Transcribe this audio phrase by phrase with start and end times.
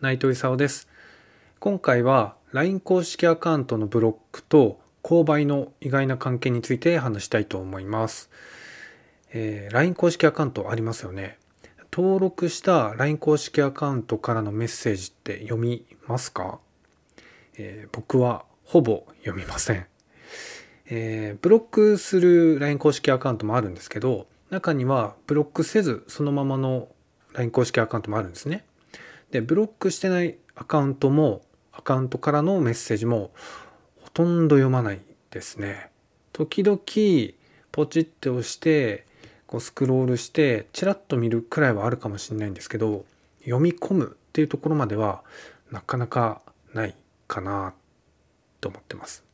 [0.00, 0.86] 内藤勲です。
[1.58, 8.30] 今回は LINE 公式アカウントのブロックと購買の意外な関係について話したいと思います、
[9.32, 11.38] えー、LINE 公式アカウントありますよね。
[11.92, 16.60] 登録した LINE 公式アカウントからのメッセージって読みますか、
[17.56, 19.86] えー、僕はほぼ読みません、
[20.90, 26.86] えー、ブロックする LINE 公式アカウントもあるんですけど中にはブロックせずそのままの
[27.32, 28.64] LINE 公式アカウントもあるんですね。
[29.30, 31.42] で、ブロックしてないアカウントも、
[31.72, 33.30] アカウントからのメッセージも
[34.02, 35.00] ほとんど読まない
[35.30, 35.90] ですね。
[36.32, 36.78] 時々
[37.72, 39.06] ポチって押して
[39.46, 43.04] こうスクロールしてチラッと見るくらいはあるかもしれないんですけど
[43.40, 45.22] 読み込むっていうところまでは
[45.70, 46.42] なかなか
[46.74, 46.94] ない
[47.26, 47.74] かな
[48.60, 49.24] と思ってます。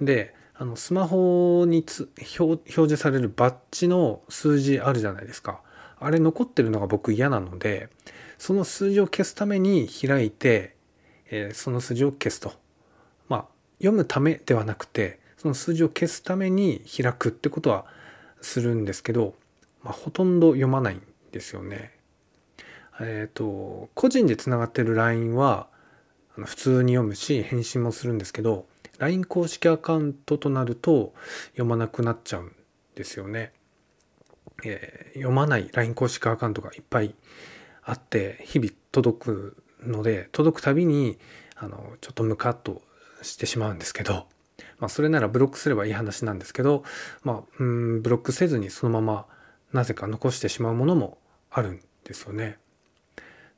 [0.00, 1.84] であのスマホに
[2.38, 5.60] 表示されるバッジの数字あるじゃないですか。
[6.00, 7.88] あれ残ってるのが僕嫌なので
[8.38, 10.76] その数字を消すために開いて、
[11.30, 12.52] えー、その数字を消すと。
[13.28, 13.44] まあ
[13.78, 17.86] 読むためではなくてその数字を消すために開くってことは
[18.40, 19.34] するんですけど、
[19.82, 21.92] まあ、ほとんど読まないんですよね。
[23.00, 25.68] えっ、ー、と個人でつながってる LINE は
[26.34, 28.66] 普通に読むし返信もするんですけど
[28.98, 31.14] LINE 公式アカウントとなると
[31.52, 32.52] 読まなくなっちゃうん
[32.94, 33.52] ですよね。
[34.64, 37.14] えー、読まない LINE 公式アカウントがいっぱい
[37.88, 41.18] あって日々届くので届くたびに
[41.56, 42.82] あのちょっとムカッと
[43.22, 44.26] してしまうんですけど、
[44.78, 46.84] まあ、それならブロックすればいい話なんですけど、
[47.24, 49.26] まあ、うんブロックせずにそのまま
[49.72, 51.16] なぜか残してしまうものも
[51.50, 52.58] あるんですよね。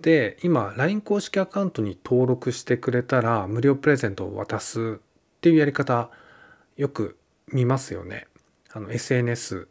[0.00, 6.08] で今 LINE 公式アカウントに登録してくれたら無料プレゼントを渡すっていうやり方
[6.78, 7.18] よく
[7.52, 8.26] 見ますよね。
[8.72, 9.68] あの SNS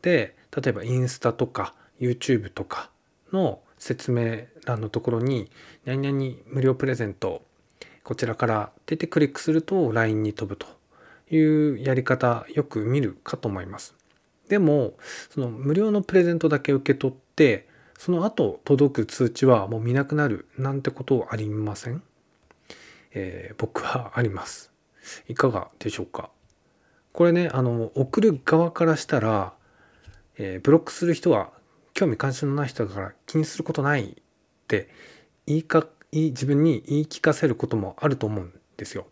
[0.00, 2.90] で例えばインスタとか YouTube とか
[3.30, 5.50] の説明欄のところに
[5.84, 7.42] 「何々無料プレゼント
[8.04, 10.68] こちらから」出てクリックすると LINE に飛ぶと
[11.34, 13.96] いうやり方よく見るかと思います。
[14.48, 14.94] でも
[15.30, 17.68] その無料のプレゼントだけ受け取って
[17.98, 22.02] その後届く通知はもう見なくなるなんてことありません、
[23.12, 24.72] えー、僕はあります。
[25.28, 26.30] いかがでしょうか？
[27.12, 29.54] これねあの送る側からしたら、
[30.36, 31.52] えー、ブロックする人は
[31.94, 34.14] 興味関心のない人だから気にすることないっ
[34.68, 34.88] て
[35.46, 39.06] 言いか言い自分に言い聞かせることもあると思うんですよ。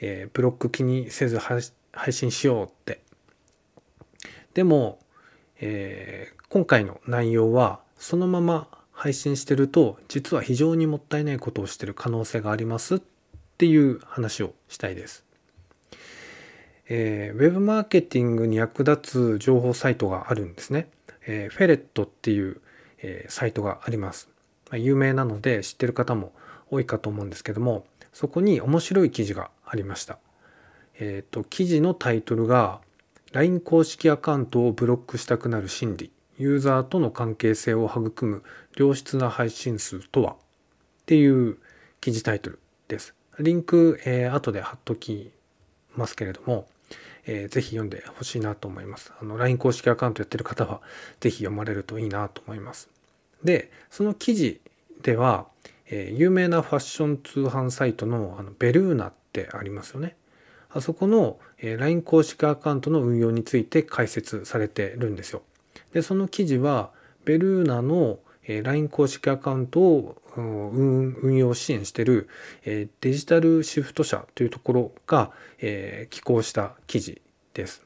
[0.00, 1.62] えー、ブロック気にせず配
[2.12, 3.00] 信しようって。
[4.54, 4.98] でも、
[5.60, 13.00] えー、今回の内容はそのまま配信してると実は非常にもったいないことをしてる可能性がありますっ
[13.58, 15.24] ていう話をしたいです。
[16.88, 20.88] えー、ウェブマーケティングに役立つ情報サイトがあるんですね。
[21.28, 22.60] えー、フェレットっていう、
[23.00, 24.28] えー、サイトがあります。
[24.70, 26.32] まあ、有名なので知ってる方も
[26.70, 30.18] 多いかと思うんですけども、そこに面白い記事がありました。
[30.98, 32.80] えっ、と、記事のタイトルが
[33.32, 38.42] LINE 公式アカウントをブロックしたくなる心理、ユーザーとの関係性を育む
[38.76, 40.32] 良質な配信数とは？
[40.32, 40.36] っ
[41.06, 41.58] ていう
[42.00, 43.14] 記事タイトルです。
[43.38, 45.30] リンク、えー、後で貼っとき
[45.94, 46.66] ますけれども、
[47.30, 49.12] えー、ぜひ読んでほしいなと思います。
[49.20, 50.80] あの、LINE 公式アカウントやってる方は、
[51.20, 52.88] ぜひ読まれるといいなと思います。
[53.44, 54.60] で、その記事
[55.02, 55.46] では、
[55.90, 60.16] えー、有名なファッション通販サイトのあのベルーナってありますよね。
[60.70, 65.42] あそこの、えー、LINE 公式アカウントの運用について解説されてるんですよ。
[65.92, 66.90] で、その記事は、
[67.26, 72.28] ベルーナのえ LINE 公式アカウントを運用支援している
[72.64, 77.20] デジタルシフト社というところがえ寄稿した記事
[77.54, 77.84] です。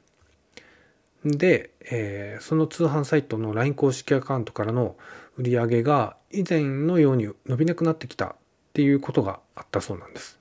[1.25, 4.95] で、えその通販サイトの LINE 公式アカウントからの
[5.37, 8.35] 売り上げが以前のように伸びなくなってきたっ
[8.73, 10.39] ていうことがあったそうなんです。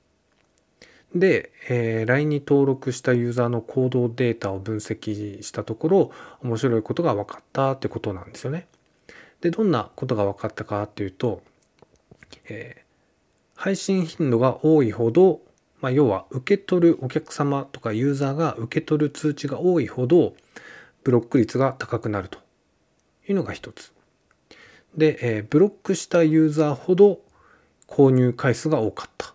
[1.15, 6.11] で、えー、LINE に登録したユーザーの行動データを分析したところ
[6.43, 8.67] 面白いことが分かったってことなんですよね。
[9.43, 11.43] でどんなことが分かったかっていうと、
[12.49, 15.41] えー、配信頻度が多いほど、
[15.81, 20.35] まあ、要は受け取るお客様とかユーザーが受け取る通知が多いほど
[21.03, 22.39] ブロック率が高くなると
[23.29, 23.93] いうのが一つ。
[24.97, 27.21] で、えー、ブロックしたユーザーほど
[27.89, 29.35] 購入回数が多かった。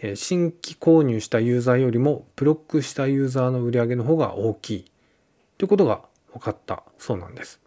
[0.00, 4.84] え、新規購入したユーザーよりもブロックしたユーザーの売り上げの方が大きい
[5.56, 6.02] ということが
[6.32, 7.58] 分かったそうなんです。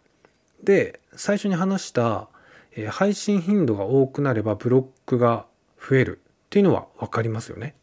[0.62, 2.28] で最初に話した、
[2.72, 5.46] えー、配信頻度が多くなればブロックが
[5.80, 6.20] 増える。
[6.46, 7.74] っていうのは分かりますよね。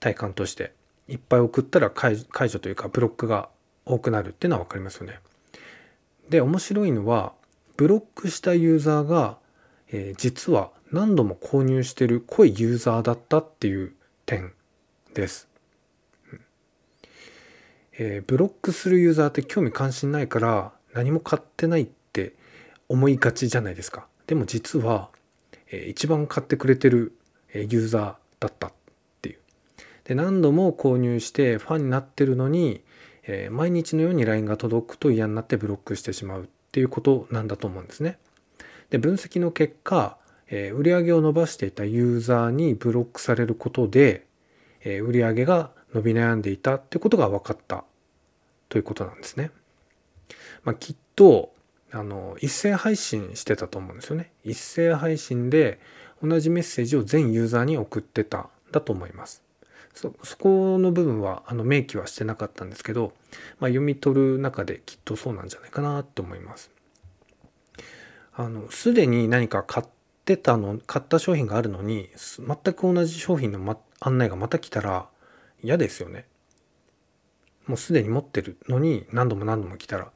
[0.00, 0.72] 体感として。
[1.08, 3.48] いっぱい送ったら解除というかブロックが
[3.84, 4.30] 多くなる。
[4.30, 5.18] っていうのは分かりますよね。
[6.28, 7.32] で面白いのは
[7.76, 9.38] ブロックしたユーザーが
[9.92, 13.92] えー、実は何度も購入してる濃いユーザーだったっていう
[14.26, 14.52] 点
[15.14, 15.48] です。
[17.98, 22.34] えー、ブロックするユーザーって興味関心ないから何も買ってないって
[22.88, 24.06] 思いがちじゃないですか。
[24.26, 25.10] でも実は、
[25.70, 27.12] えー、一番買ってくれてる
[27.54, 28.72] ユーザーだったっ
[29.20, 29.38] ていう。
[30.04, 32.82] で何度も購入してファンになってるのに、
[33.24, 38.18] えー、毎日のように LINE が届くと嫌になってブロックしてしまうっていうことなんだと思うんですね。
[38.90, 40.18] で分析の結果、
[40.48, 44.26] えー、売上を伸ばしていたユーザーにブロックされることで、
[44.82, 47.84] えー、売上が伸び悩んでいたってことが分かった
[48.68, 49.50] ということなんですね。
[50.64, 51.52] まあ、きっと
[51.90, 54.32] あの一斉配信してたと思うんですよね。
[54.44, 55.78] 一斉配信で
[56.22, 59.42] 同じメッセージを全ユーザーに送ってただと思います。
[59.94, 63.12] そこの部分はあの明記はしてなかったんですけど、
[63.60, 66.70] まあ、読み取る中できっとそうなんじゃないかなって思います。
[68.34, 69.86] あのすでに何か買っ
[70.24, 75.08] てたの買った商品があるのに全く同じ商品の、ま、案内がまた来たら
[75.62, 76.24] 嫌ですよね。
[77.66, 80.10] もうすでに持ってるのに何度も何度も来たら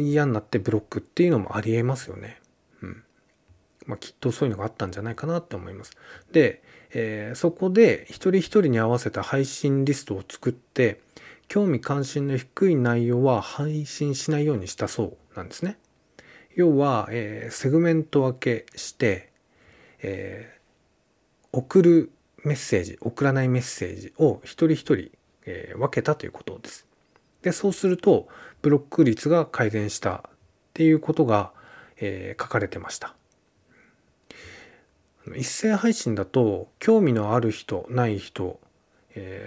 [0.00, 2.40] 嫌になってブロックっていうのもありえますよね。
[2.82, 3.02] うん。
[3.86, 5.92] まあ、きっとそういうのがあったんじゃないかなって思います。
[6.32, 6.62] で、
[6.92, 11.00] えー、そこで一人一人に合わせた配信リストを作って
[11.48, 15.78] 興味関心の低い内容は配信しないようにしたそうなんですね。
[16.54, 19.30] 要は、えー、セグメント分けして、
[20.02, 22.10] えー、送る
[22.44, 25.10] メッセージ送らないメッセージを一人一人、
[25.46, 26.86] えー、分けたということです。
[27.42, 28.28] でそうすると
[28.62, 30.20] ブロック率が改善したっ
[30.74, 31.52] ていうことが、
[31.98, 33.14] えー、書かれてました。
[35.36, 38.60] 一斉配信だと興味のある人ない人、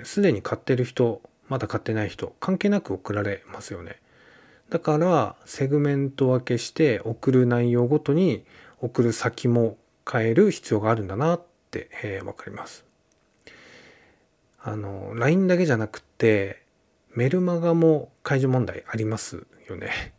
[0.04, 3.98] すで、えー、に買ってる人まだ買ってない人関係なく送られますよね
[4.70, 8.46] だからセグメント分けして送る内容ごとに
[8.80, 9.78] 送る先も
[10.10, 11.42] 変える必要があるんだなっ
[11.72, 12.86] て、えー、分かります
[14.64, 16.61] あの LINE だけじゃなくて
[17.14, 20.14] メルマガも解除問題ありますよね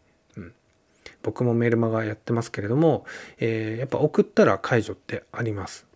[1.23, 3.05] 僕もメルマガやってますけれども、
[3.39, 5.87] えー、やっぱ送ったら解除ってあります。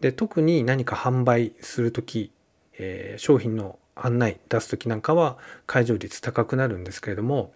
[0.00, 2.32] で特に何か販売する時、
[2.78, 7.52] えー、商品の案内出す時なんかは解除率高くなるんですけれども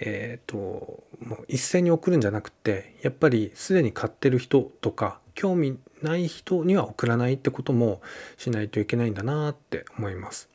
[0.00, 8.00] えっ、ー、ともう一斉に送るんじゃなくてやっぱりすでに買ってる人とか興味ない人には送らないってことも
[8.38, 10.51] しないといけないんだなって思います。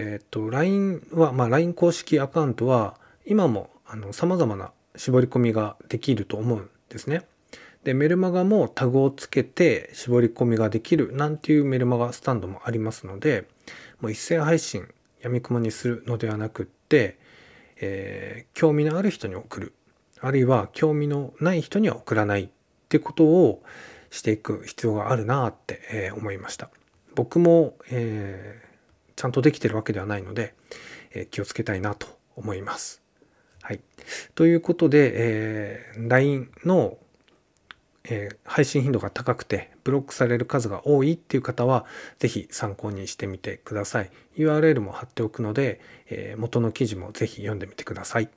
[0.00, 2.94] えっ、と LINE は、まあ、LINE 公式アカウントは
[3.26, 7.26] 今もあの様々な絞り込みができると思うんですね。
[7.82, 13.48] でメルマガもタグをつけて絞り込みができるなんていうメルマガスタンドもありますので
[14.00, 14.86] もう一斉配信
[15.20, 17.18] やみくもにするのではなくって、
[17.80, 19.72] えー、興味のある人に送る
[20.20, 22.48] あるいは興味のない人には送らないっ
[22.88, 23.62] てことを
[24.10, 26.70] していく必要があるなって、えー、思いました
[27.14, 28.67] 僕も、え、
[29.18, 30.54] ちゃんとできてるわけではないので、
[31.12, 32.06] え気をつけたいなと
[32.36, 33.02] 思います
[33.62, 33.80] はい。
[34.36, 36.96] ということで、えー、LINE の、
[38.04, 41.84] えー、配信頻度が高くてブロックされる数が多いっていう方は
[42.20, 44.10] 是非参考にしてみてください。
[44.36, 48.28] URL も貼っておくので、えー、元の記事も是非読んでみてください。